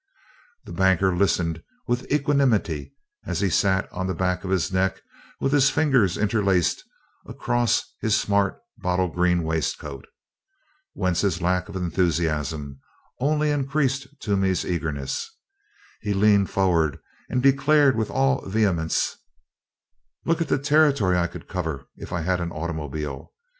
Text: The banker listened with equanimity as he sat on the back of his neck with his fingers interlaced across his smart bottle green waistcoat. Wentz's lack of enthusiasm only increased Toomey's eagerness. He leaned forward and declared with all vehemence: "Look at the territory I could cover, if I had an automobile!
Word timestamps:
The 0.65 0.71
banker 0.73 1.15
listened 1.15 1.61
with 1.85 2.11
equanimity 2.11 2.95
as 3.27 3.39
he 3.39 3.51
sat 3.51 3.87
on 3.93 4.07
the 4.07 4.15
back 4.15 4.43
of 4.43 4.49
his 4.49 4.73
neck 4.73 4.99
with 5.39 5.51
his 5.53 5.69
fingers 5.69 6.17
interlaced 6.17 6.83
across 7.27 7.83
his 8.01 8.19
smart 8.19 8.59
bottle 8.79 9.09
green 9.09 9.43
waistcoat. 9.43 10.07
Wentz's 10.95 11.39
lack 11.39 11.69
of 11.69 11.75
enthusiasm 11.75 12.79
only 13.19 13.51
increased 13.51 14.07
Toomey's 14.19 14.65
eagerness. 14.65 15.29
He 16.01 16.15
leaned 16.15 16.49
forward 16.49 16.97
and 17.29 17.43
declared 17.43 17.95
with 17.95 18.09
all 18.09 18.43
vehemence: 18.49 19.17
"Look 20.25 20.41
at 20.41 20.47
the 20.47 20.57
territory 20.57 21.15
I 21.15 21.27
could 21.27 21.47
cover, 21.47 21.87
if 21.95 22.11
I 22.11 22.21
had 22.21 22.41
an 22.41 22.51
automobile! 22.51 23.33